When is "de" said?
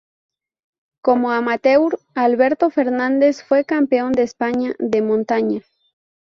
4.13-4.23, 4.79-5.03